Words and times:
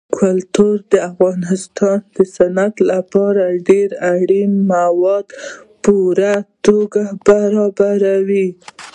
کلتور 0.19 0.75
د 0.91 0.93
افغانستان 1.11 1.99
د 2.15 2.17
صنعت 2.35 2.75
لپاره 2.91 3.43
ډېر 3.69 3.89
اړین 4.17 4.51
مواد 4.71 5.27
په 5.31 5.35
پوره 5.83 6.33
توګه 6.65 7.01
برابروي. 7.27 8.47